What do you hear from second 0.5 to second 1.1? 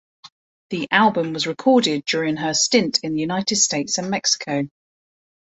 The